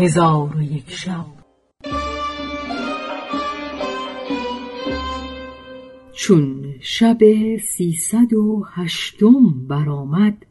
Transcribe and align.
هزار 0.00 0.56
و 0.56 0.62
یک 0.62 0.90
شب. 0.90 1.26
چون 6.12 6.74
شب 6.80 7.18
سیصد 7.56 8.32
و 8.32 8.64
هشتم 8.74 9.66
برآمد 9.68 10.46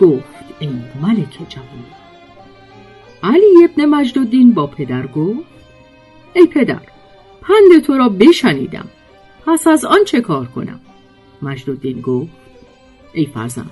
گفت 0.00 0.44
ای 0.60 0.68
ملک 1.02 1.48
جوان 1.48 2.03
علی 3.24 3.64
ابن 3.64 3.84
مجدالدین 3.84 4.52
با 4.52 4.66
پدر 4.66 5.06
گفت 5.06 5.40
ای 6.34 6.46
پدر 6.46 6.80
پند 7.42 7.82
تو 7.82 7.92
را 7.98 8.08
بشنیدم 8.08 8.88
پس 9.46 9.66
از 9.66 9.84
آن 9.84 10.04
چه 10.06 10.20
کار 10.20 10.46
کنم؟ 10.46 10.80
مجدالدین 11.42 12.00
گفت 12.00 12.32
ای 13.14 13.26
فرزند 13.26 13.70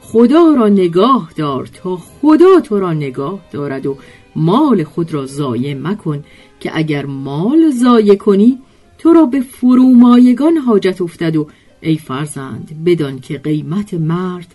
خدا 0.00 0.54
را 0.54 0.68
نگاه 0.68 1.32
دار 1.36 1.66
تا 1.66 1.96
خدا 1.96 2.60
تو 2.60 2.80
را 2.80 2.92
نگاه 2.92 3.40
دارد 3.52 3.86
و 3.86 3.96
مال 4.36 4.84
خود 4.84 5.14
را 5.14 5.26
ضایع 5.26 5.74
مکن 5.74 6.24
که 6.60 6.70
اگر 6.74 7.06
مال 7.06 7.70
ضایع 7.70 8.14
کنی 8.14 8.58
تو 8.98 9.12
را 9.12 9.26
به 9.26 9.40
فرومایگان 9.40 10.56
حاجت 10.56 11.00
افتد 11.00 11.36
و 11.36 11.46
ای 11.80 11.96
فرزند 11.96 12.84
بدان 12.86 13.20
که 13.20 13.38
قیمت 13.38 13.94
مرد 13.94 14.54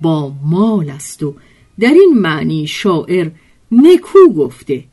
با 0.00 0.32
مال 0.44 0.90
است 0.90 1.22
و 1.22 1.34
در 1.80 1.92
این 1.92 2.18
معنی 2.18 2.66
شاعر 2.66 3.30
نکو 3.72 4.28
گفته. 4.36 4.84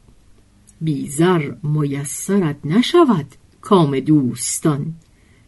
بی‌زر 0.82 1.52
میسرت 1.64 2.58
نشود 2.66 3.26
کام 3.62 4.00
دوستان. 4.00 4.94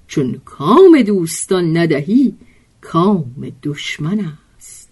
چون 0.07 0.41
کام 0.45 1.01
دوستان 1.01 1.77
ندهی 1.77 2.35
کام 2.81 3.51
دشمن 3.63 4.33
است. 4.57 4.89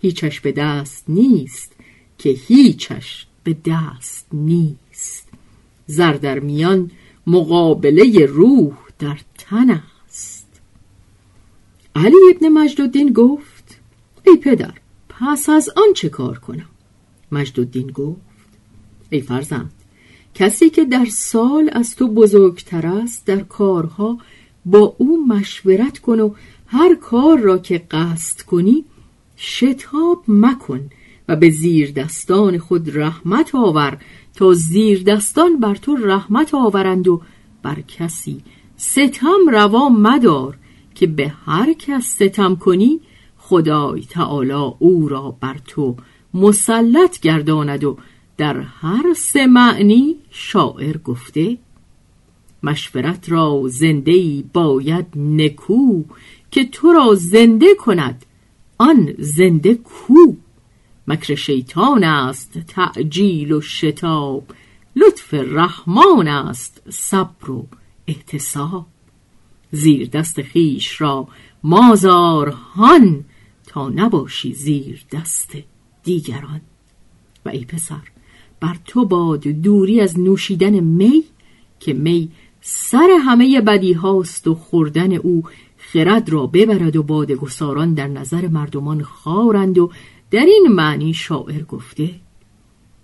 هیچش 0.00 0.40
به 0.40 0.52
دست 0.52 1.04
نیست 1.08 1.72
که 2.18 2.30
هیچش 2.30 3.26
به 3.44 3.56
دست 3.64 4.26
نیست. 4.32 5.28
زر 5.86 6.12
در 6.12 6.38
میان 6.38 6.90
مقابله 7.26 8.26
روح 8.26 8.72
در 8.98 9.18
تن 9.38 9.70
است. 9.70 10.60
علی 11.96 12.16
ابن 12.36 12.48
مجدالدین 12.48 13.12
گفت 13.12 13.80
ای 14.26 14.36
پدر 14.36 14.74
پس 15.08 15.48
از 15.48 15.70
آن 15.76 15.92
چه 15.94 16.08
کار 16.08 16.38
کنم؟ 16.38 16.68
مجدالدین 17.32 17.86
گفت 17.86 18.20
ای 19.10 19.20
فرزند 19.20 19.72
کسی 20.34 20.70
که 20.70 20.84
در 20.84 21.04
سال 21.04 21.70
از 21.72 21.96
تو 21.96 22.08
بزرگتر 22.08 22.86
است 22.86 23.26
در 23.26 23.40
کارها 23.40 24.18
با 24.64 24.94
او 24.98 25.26
مشورت 25.26 25.98
کن 25.98 26.20
و 26.20 26.34
هر 26.66 26.94
کار 26.94 27.38
را 27.38 27.58
که 27.58 27.78
قصد 27.90 28.40
کنی 28.40 28.84
شتاب 29.36 30.24
مکن 30.28 30.90
و 31.28 31.36
به 31.36 31.50
زیر 31.50 31.90
دستان 31.90 32.58
خود 32.58 32.98
رحمت 32.98 33.54
آور 33.54 33.98
تا 34.34 34.52
زیر 34.52 35.02
دستان 35.02 35.60
بر 35.60 35.74
تو 35.74 35.96
رحمت 35.96 36.54
آورند 36.54 37.08
و 37.08 37.22
بر 37.62 37.80
کسی 37.80 38.42
ستم 38.76 39.48
روا 39.52 39.88
مدار 39.88 40.58
که 40.94 41.06
به 41.06 41.28
هر 41.28 41.72
کس 41.72 42.04
ستم 42.04 42.56
کنی 42.56 43.00
خدای 43.38 44.00
تعالی 44.00 44.72
او 44.78 45.08
را 45.08 45.36
بر 45.40 45.56
تو 45.66 45.96
مسلط 46.34 47.20
گرداند 47.20 47.84
و 47.84 47.98
در 48.36 48.60
هر 48.60 49.14
سه 49.16 49.46
معنی 49.46 50.16
شاعر 50.30 50.96
گفته 50.96 51.58
مشورت 52.62 53.32
را 53.32 53.62
زنده 53.66 54.12
ای 54.12 54.44
باید 54.52 55.06
نکو 55.16 56.02
که 56.50 56.64
تو 56.64 56.92
را 56.92 57.14
زنده 57.14 57.74
کند 57.74 58.26
آن 58.78 59.14
زنده 59.18 59.74
کو. 59.74 60.34
مکر 61.08 61.34
شیطان 61.34 62.04
است 62.04 62.58
تعجیل 62.58 63.52
و 63.52 63.60
شتاب 63.60 64.44
لطف 64.96 65.34
رحمان 65.34 66.28
است 66.28 66.82
صبر 66.88 67.50
و 67.50 67.66
احتساب. 68.06 68.86
زیر 69.70 70.08
دست 70.08 70.42
خیش 70.42 71.00
را 71.00 71.28
مازار 71.64 72.48
هان 72.48 73.24
تا 73.66 73.88
نباشی 73.88 74.52
زیر 74.52 75.04
دست 75.12 75.56
دیگران. 76.08 76.60
و 77.46 77.48
ای 77.48 77.64
پسر 77.64 78.00
بر 78.60 78.76
تو 78.84 79.04
باد 79.04 79.40
دوری 79.40 80.00
از 80.00 80.20
نوشیدن 80.20 80.80
می 80.80 81.24
که 81.80 81.92
می 81.92 82.28
سر 82.60 83.08
همه 83.20 83.60
بدی 83.60 83.92
هاست 83.92 84.46
و 84.48 84.54
خوردن 84.54 85.12
او 85.12 85.42
خرد 85.76 86.30
را 86.30 86.46
ببرد 86.46 86.96
و 86.96 87.02
باد 87.02 87.32
گساران 87.32 87.94
در 87.94 88.06
نظر 88.06 88.48
مردمان 88.48 89.02
خارند 89.02 89.78
و 89.78 89.90
در 90.30 90.44
این 90.44 90.66
معنی 90.70 91.14
شاعر 91.14 91.62
گفته 91.62 92.10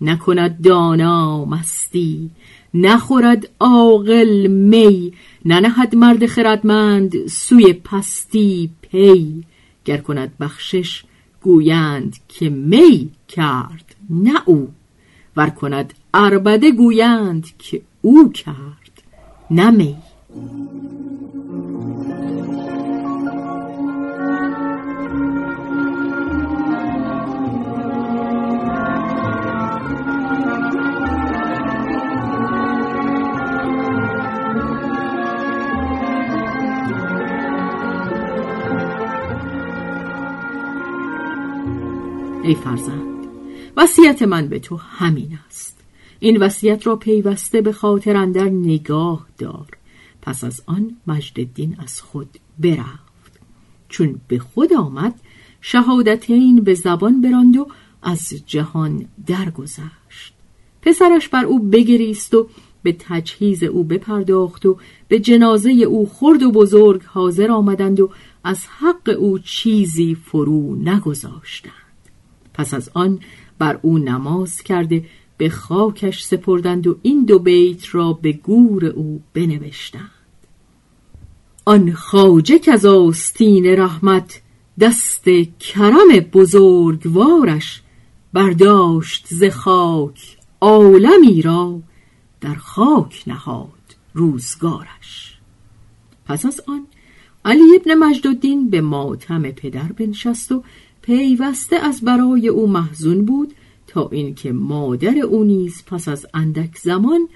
نکند 0.00 0.62
دانا 0.62 1.44
مستی 1.44 2.30
نخورد 2.74 3.48
عاقل 3.60 4.46
می 4.46 5.12
ننهد 5.44 5.94
مرد 5.96 6.26
خردمند 6.26 7.26
سوی 7.26 7.72
پستی 7.72 8.70
پی 8.82 9.44
گر 9.84 9.96
کند 9.96 10.38
بخشش 10.40 11.04
گویند 11.44 12.16
که 12.28 12.48
می 12.50 13.10
کرد 13.28 13.96
نه 14.10 14.42
او 14.46 14.68
ور 15.36 15.50
کند 15.50 15.94
اربده 16.14 16.70
گویند 16.70 17.46
که 17.58 17.82
او 18.02 18.32
کرد 18.32 19.02
نه 19.50 19.70
می. 19.70 19.96
ای 42.44 42.54
فرزند 42.54 43.26
وصیت 43.76 44.22
من 44.22 44.48
به 44.48 44.58
تو 44.58 44.76
همین 44.76 45.38
است. 45.46 45.80
این 46.20 46.36
وصیت 46.36 46.86
را 46.86 46.96
پیوسته 46.96 47.60
به 47.60 47.72
خاطر 47.72 48.16
اندر 48.16 48.44
نگاه 48.44 49.26
دار. 49.38 49.66
پس 50.22 50.44
از 50.44 50.62
آن 50.66 50.96
مجددین 51.06 51.76
از 51.78 52.00
خود 52.00 52.28
برفت. 52.58 53.40
چون 53.88 54.20
به 54.28 54.38
خود 54.38 54.72
آمد 54.72 55.14
شهادتین 55.60 56.60
به 56.60 56.74
زبان 56.74 57.20
براند 57.20 57.56
و 57.56 57.66
از 58.02 58.32
جهان 58.46 59.08
درگذشت. 59.26 60.34
پسرش 60.82 61.28
بر 61.28 61.44
او 61.44 61.58
بگریست 61.58 62.34
و 62.34 62.48
به 62.82 62.96
تجهیز 62.98 63.62
او 63.62 63.84
بپرداخت 63.84 64.66
و 64.66 64.78
به 65.08 65.18
جنازه 65.18 65.70
او 65.70 66.08
خرد 66.08 66.42
و 66.42 66.52
بزرگ 66.52 67.02
حاضر 67.04 67.50
آمدند 67.50 68.00
و 68.00 68.10
از 68.44 68.66
حق 68.66 69.16
او 69.18 69.38
چیزی 69.38 70.14
فرو 70.14 70.76
نگذاشتند. 70.76 71.83
پس 72.54 72.74
از 72.74 72.90
آن 72.94 73.20
بر 73.58 73.78
او 73.82 73.98
نماز 73.98 74.62
کرده 74.62 75.04
به 75.36 75.48
خاکش 75.48 76.24
سپردند 76.24 76.86
و 76.86 76.98
این 77.02 77.24
دو 77.24 77.38
بیت 77.38 77.94
را 77.94 78.12
به 78.12 78.32
گور 78.32 78.86
او 78.86 79.22
بنوشتند. 79.34 80.10
آن 81.64 81.92
خاجه 81.92 82.58
که 82.58 82.72
از 82.72 82.84
آستین 82.84 83.66
رحمت 83.66 84.40
دست 84.80 85.28
کرم 85.60 86.08
بزرگوارش 86.32 87.82
برداشت 88.32 89.26
ز 89.30 89.44
خاک 89.44 90.36
عالمی 90.60 91.42
را 91.42 91.80
در 92.40 92.54
خاک 92.54 93.22
نهاد 93.26 93.68
روزگارش. 94.14 95.38
پس 96.26 96.46
از 96.46 96.60
آن 96.66 96.86
علی 97.44 97.76
ابن 97.76 97.94
مجدالدین 97.94 98.70
به 98.70 98.80
ماتم 98.80 99.42
پدر 99.42 99.92
بنشست 99.92 100.52
و 100.52 100.62
پیوسته 101.02 101.76
از 101.76 102.00
برای 102.00 102.48
او 102.48 102.66
محزون 102.66 103.24
بود 103.24 103.54
تا 103.86 104.08
اینکه 104.12 104.52
مادر 104.52 105.18
او 105.18 105.44
نیز 105.44 105.82
پس 105.86 106.08
از 106.08 106.26
اندک 106.34 106.76
زمان 106.76 107.28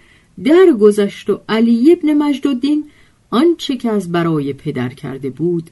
درگذشت 0.45 1.31
و 1.31 1.41
علی 1.49 1.93
ابن 1.93 2.15
مجدالدین 2.15 2.85
آنچه 3.31 3.77
که 3.77 3.91
از 3.91 4.13
برای 4.13 4.53
پدر 4.53 4.89
کرده 4.89 5.31
بود 5.31 5.71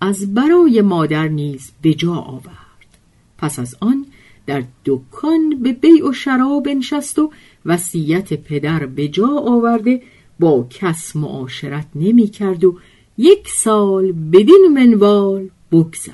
از 0.00 0.34
برای 0.34 0.80
مادر 0.80 1.28
نیز 1.28 1.72
به 1.82 1.94
جا 1.94 2.14
آورد. 2.14 2.98
پس 3.38 3.58
از 3.58 3.76
آن 3.80 4.06
در 4.46 4.62
دکان 4.86 5.62
به 5.62 5.72
بیع 5.72 6.08
و 6.08 6.12
شراب 6.12 6.68
نشست 6.68 7.18
و 7.18 7.32
وصیت 7.66 8.34
پدر 8.34 8.86
به 8.86 9.08
جا 9.08 9.28
آورده 9.28 10.02
با 10.40 10.66
کس 10.70 11.16
معاشرت 11.16 11.86
نمی 11.94 12.28
کرد 12.28 12.64
و 12.64 12.78
یک 13.18 13.48
سال 13.48 14.12
بدین 14.12 14.68
منوال 14.74 15.48
بگذشت 15.72 16.12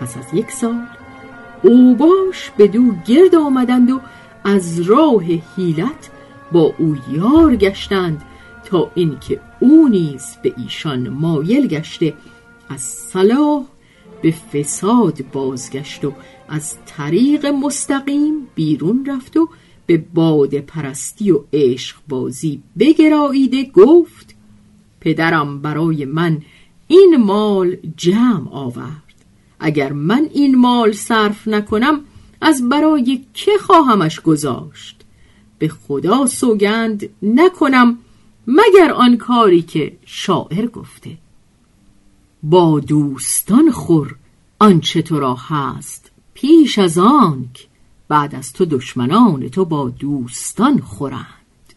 پس 0.00 0.16
از 0.16 0.34
یک 0.34 0.50
سال 0.50 0.86
اوباش 1.62 2.50
به 2.56 2.66
دو 2.66 2.82
گرد 3.06 3.34
آمدند 3.34 3.90
و 3.90 4.00
از 4.44 4.80
راه 4.80 5.24
هیلت 5.56 6.10
با 6.52 6.74
او 6.78 6.96
یار 7.10 7.56
گشتند 7.56 8.22
تا 8.64 8.90
اینکه 8.94 9.40
او 9.60 9.88
نیز 9.88 10.36
به 10.42 10.54
ایشان 10.56 11.08
مایل 11.08 11.66
گشته 11.66 12.14
از 12.68 12.80
صلاح 12.80 13.64
به 14.24 14.30
فساد 14.30 15.30
بازگشت 15.32 16.04
و 16.04 16.12
از 16.48 16.76
طریق 16.86 17.46
مستقیم 17.46 18.46
بیرون 18.54 19.06
رفت 19.06 19.36
و 19.36 19.48
به 19.86 20.04
باد 20.14 20.54
پرستی 20.54 21.30
و 21.30 21.40
عشق 21.52 21.96
بازی 22.08 22.62
بگراییده 22.78 23.64
گفت 23.64 24.34
پدرم 25.00 25.62
برای 25.62 26.04
من 26.04 26.42
این 26.88 27.16
مال 27.16 27.76
جمع 27.96 28.48
آورد. 28.50 29.14
اگر 29.60 29.92
من 29.92 30.28
این 30.34 30.56
مال 30.56 30.92
صرف 30.92 31.48
نکنم 31.48 32.00
از 32.40 32.68
برای 32.68 33.20
که 33.34 33.52
خواهمش 33.60 34.20
گذاشت؟ 34.20 35.02
به 35.58 35.68
خدا 35.68 36.26
سوگند 36.26 37.08
نکنم 37.22 37.98
مگر 38.46 38.92
آن 38.92 39.16
کاری 39.16 39.62
که 39.62 39.96
شاعر 40.04 40.66
گفته. 40.66 41.23
با 42.46 42.80
دوستان 42.80 43.70
خور 43.70 44.16
آنچه 44.58 45.02
تو 45.02 45.20
را 45.20 45.34
هست 45.34 46.10
پیش 46.34 46.78
از 46.78 46.98
آنک 46.98 47.68
بعد 48.08 48.34
از 48.34 48.52
تو 48.52 48.64
دشمنان 48.64 49.48
تو 49.48 49.64
با 49.64 49.88
دوستان 49.88 50.80
خورند. 50.80 51.74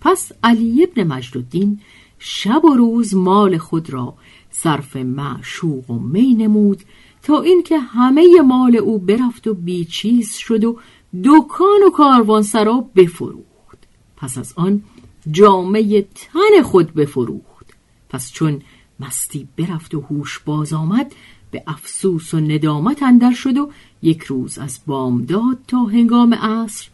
پس 0.00 0.32
علی 0.42 0.84
ابن 0.84 1.06
مجدالدین 1.06 1.80
شب 2.18 2.64
و 2.64 2.74
روز 2.74 3.14
مال 3.14 3.58
خود 3.58 3.90
را 3.90 4.14
صرف 4.50 4.96
معشوق 4.96 5.90
و 5.90 5.98
می 5.98 6.34
نمود 6.34 6.82
تا 7.22 7.40
اینکه 7.40 7.78
همه 7.78 8.40
مال 8.40 8.76
او 8.76 8.98
برفت 8.98 9.46
و 9.46 9.54
بیچیز 9.54 10.32
شد 10.32 10.64
و 10.64 10.78
دکان 11.24 11.82
و 11.86 11.90
کاروانسرا 11.90 12.84
بفروخت. 12.96 13.78
پس 14.16 14.38
از 14.38 14.52
آن 14.56 14.82
جامعه 15.30 16.02
تن 16.02 16.62
خود 16.62 16.94
بفروخت. 16.94 17.74
پس 18.08 18.32
چون 18.32 18.62
مستی 19.00 19.48
برفت 19.56 19.94
و 19.94 20.00
هوش 20.00 20.38
باز 20.38 20.72
آمد 20.72 21.12
به 21.50 21.62
افسوس 21.66 22.34
و 22.34 22.40
ندامت 22.40 23.02
اندر 23.02 23.32
شد 23.32 23.56
و 23.56 23.70
یک 24.02 24.22
روز 24.22 24.58
از 24.58 24.80
بامداد 24.86 25.58
تا 25.68 25.84
هنگام 25.84 26.34
عصر 26.34 26.88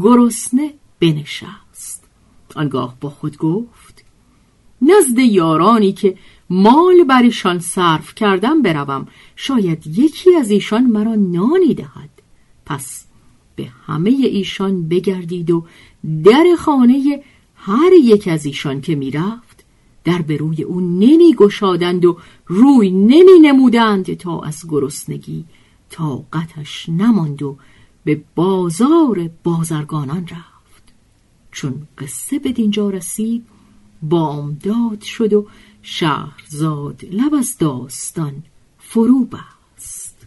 گرسنه 0.00 0.74
بنشست. 1.00 2.04
آنگاه 2.56 2.96
با 3.00 3.10
خود 3.10 3.36
گفت 3.36 4.04
نزد 4.82 5.18
یارانی 5.18 5.92
که 5.92 6.16
مال 6.50 7.04
بر 7.04 7.22
ایشان 7.22 7.58
صرف 7.58 8.14
کردم 8.14 8.62
بروم 8.62 9.08
شاید 9.36 9.86
یکی 9.86 10.36
از 10.36 10.50
ایشان 10.50 10.84
مرا 10.84 11.14
نانی 11.14 11.74
دهد. 11.74 12.10
پس 12.66 13.04
به 13.56 13.68
همه 13.86 14.10
ایشان 14.10 14.88
بگردید 14.88 15.50
و 15.50 15.64
در 16.24 16.44
خانه 16.58 17.22
هر 17.54 17.92
یک 18.04 18.28
از 18.28 18.46
ایشان 18.46 18.80
که 18.80 18.94
می‌رفت 18.94 19.49
در 20.04 20.22
به 20.22 20.36
روی 20.36 20.62
او 20.62 20.80
نمی 20.80 21.34
گشادند 21.34 22.04
و 22.04 22.18
روی 22.46 22.90
نمی 22.90 23.38
نمودند 23.42 24.14
تا 24.14 24.40
از 24.40 24.64
گرسنگی 24.68 25.44
طاقتش 25.90 26.88
نماند 26.88 27.42
و 27.42 27.56
به 28.04 28.20
بازار 28.34 29.30
بازرگانان 29.44 30.22
رفت. 30.22 30.94
چون 31.52 31.86
قصه 31.98 32.38
به 32.38 32.52
دینجا 32.52 32.90
رسید 32.90 33.46
بامداد 34.02 35.00
شد 35.00 35.32
و 35.32 35.46
شهرزاد 35.82 37.04
لب 37.12 37.34
از 37.34 37.58
داستان 37.58 38.42
فرو 38.78 39.24
بست. 39.24 40.26